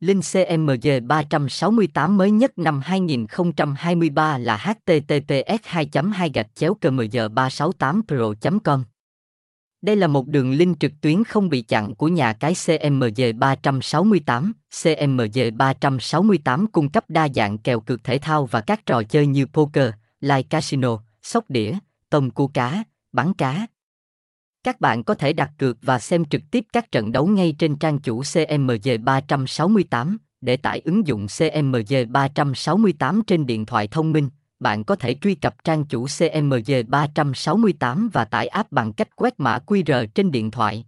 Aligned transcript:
Link 0.00 0.24
CMG 0.32 1.06
368 1.06 2.16
mới 2.16 2.30
nhất 2.30 2.58
năm 2.58 2.80
2023 2.84 4.38
là 4.38 4.56
https 4.56 5.62
2 5.64 5.88
2 6.12 6.30
gạch 6.34 6.54
chéo 6.54 6.74
cmg 6.74 7.34
368 7.34 8.02
pro 8.08 8.50
com 8.64 8.84
Đây 9.82 9.96
là 9.96 10.06
một 10.06 10.26
đường 10.26 10.50
link 10.50 10.80
trực 10.80 10.92
tuyến 11.00 11.24
không 11.24 11.48
bị 11.48 11.62
chặn 11.62 11.94
của 11.94 12.08
nhà 12.08 12.32
cái 12.32 12.54
CMG 12.66 13.38
368. 13.38 14.52
CMG 14.82 15.56
368 15.56 16.66
cung 16.66 16.88
cấp 16.88 17.04
đa 17.08 17.28
dạng 17.34 17.58
kèo 17.58 17.80
cược 17.80 18.04
thể 18.04 18.18
thao 18.18 18.46
và 18.46 18.60
các 18.60 18.86
trò 18.86 19.02
chơi 19.02 19.26
như 19.26 19.46
poker, 19.46 19.90
live 20.20 20.42
casino, 20.42 20.98
sóc 21.22 21.44
đĩa, 21.48 21.78
tôm 22.10 22.30
cua 22.30 22.46
cá, 22.46 22.84
bắn 23.12 23.34
cá. 23.34 23.66
Các 24.68 24.80
bạn 24.80 25.04
có 25.04 25.14
thể 25.14 25.32
đặt 25.32 25.50
cược 25.58 25.78
và 25.82 25.98
xem 25.98 26.24
trực 26.24 26.42
tiếp 26.50 26.64
các 26.72 26.92
trận 26.92 27.12
đấu 27.12 27.26
ngay 27.26 27.54
trên 27.58 27.76
trang 27.76 27.98
chủ 27.98 28.22
CMG 28.34 29.04
368. 29.04 30.18
Để 30.40 30.56
tải 30.56 30.80
ứng 30.84 31.06
dụng 31.06 31.26
CMG 31.38 32.12
368 32.12 33.22
trên 33.26 33.46
điện 33.46 33.66
thoại 33.66 33.88
thông 33.88 34.12
minh, 34.12 34.28
bạn 34.60 34.84
có 34.84 34.96
thể 34.96 35.14
truy 35.14 35.34
cập 35.34 35.64
trang 35.64 35.84
chủ 35.84 36.06
CMG 36.18 36.72
368 36.88 38.08
và 38.12 38.24
tải 38.24 38.46
app 38.46 38.72
bằng 38.72 38.92
cách 38.92 39.16
quét 39.16 39.40
mã 39.40 39.58
QR 39.66 40.06
trên 40.14 40.30
điện 40.30 40.50
thoại. 40.50 40.84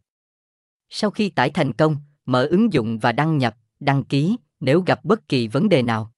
Sau 0.90 1.10
khi 1.10 1.30
tải 1.30 1.50
thành 1.50 1.72
công, 1.72 1.96
mở 2.26 2.46
ứng 2.46 2.72
dụng 2.72 2.98
và 2.98 3.12
đăng 3.12 3.38
nhập, 3.38 3.56
đăng 3.80 4.04
ký 4.04 4.36
nếu 4.60 4.80
gặp 4.86 5.04
bất 5.04 5.28
kỳ 5.28 5.48
vấn 5.48 5.68
đề 5.68 5.82
nào. 5.82 6.12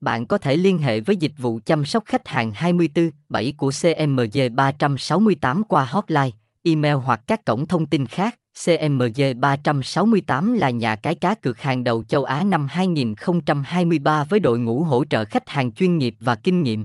Bạn 0.00 0.26
có 0.26 0.38
thể 0.38 0.56
liên 0.56 0.78
hệ 0.78 1.00
với 1.00 1.16
dịch 1.16 1.32
vụ 1.38 1.60
chăm 1.66 1.84
sóc 1.84 2.04
khách 2.06 2.28
hàng 2.28 2.52
24/7 2.52 3.52
của 3.56 3.70
CMG 3.82 4.56
368 4.56 5.62
qua 5.64 5.84
hotline 5.84 6.30
email 6.66 6.94
hoặc 6.94 7.20
các 7.26 7.44
cổng 7.44 7.66
thông 7.66 7.86
tin 7.86 8.06
khác. 8.06 8.38
CMG 8.64 9.40
368 9.40 10.54
là 10.54 10.70
nhà 10.70 10.96
cái 10.96 11.14
cá 11.14 11.34
cược 11.34 11.60
hàng 11.60 11.84
đầu 11.84 12.04
châu 12.04 12.24
Á 12.24 12.42
năm 12.44 12.66
2023 12.70 14.24
với 14.24 14.40
đội 14.40 14.58
ngũ 14.58 14.82
hỗ 14.82 15.04
trợ 15.04 15.24
khách 15.24 15.48
hàng 15.48 15.72
chuyên 15.72 15.98
nghiệp 15.98 16.14
và 16.20 16.34
kinh 16.34 16.62
nghiệm. 16.62 16.84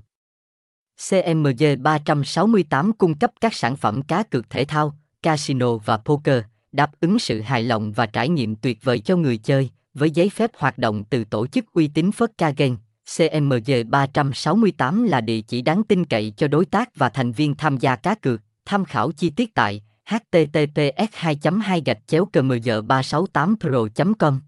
CMG 1.10 1.64
368 1.80 2.94
cung 2.94 3.18
cấp 3.18 3.32
các 3.42 3.54
sản 3.54 3.76
phẩm 3.76 4.02
cá 4.02 4.24
cược 4.24 4.50
thể 4.50 4.66
thao, 4.66 4.96
casino 5.24 5.78
và 5.78 5.98
poker, 5.98 6.44
đáp 6.72 6.92
ứng 7.00 7.20
sự 7.20 7.42
hài 7.42 7.64
lòng 7.64 7.92
và 7.92 8.06
trải 8.06 8.30
nghiệm 8.30 8.56
tuyệt 8.56 8.84
vời 8.84 9.00
cho 9.00 9.16
người 9.16 9.38
chơi, 9.38 9.70
với 9.94 10.12
giấy 10.12 10.30
phép 10.30 10.52
hoạt 10.58 10.78
động 10.78 11.04
từ 11.10 11.24
tổ 11.24 11.48
chức 11.48 11.66
uy 11.74 11.88
tín 11.88 12.12
Phất 12.12 12.32
Ca 12.38 12.50
Game. 12.50 12.76
CMG 13.18 13.90
368 13.90 15.04
là 15.04 15.22
địa 15.22 15.42
chỉ 15.42 15.62
đáng 15.62 15.84
tin 15.84 16.06
cậy 16.06 16.34
cho 16.38 16.48
đối 16.48 16.66
tác 16.66 16.96
và 16.96 17.10
thành 17.10 17.32
viên 17.32 17.56
tham 17.56 17.78
gia 17.78 17.96
cá 17.96 18.16
cược. 18.16 18.42
Tham 18.72 18.86
khảo 18.86 19.12
chi 19.12 19.30
tiết 19.30 19.56
tại 19.56 19.82
https 20.06 21.10
2 21.14 21.38
2 21.64 21.82
gạch 21.86 21.98
chéo 22.08 22.26
cmg 22.34 22.88
368 22.88 23.56
pro 23.60 24.04
com. 24.20 24.40